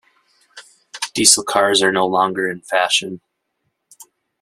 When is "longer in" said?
2.07-2.59